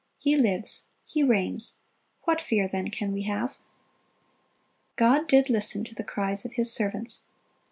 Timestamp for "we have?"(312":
3.11-3.57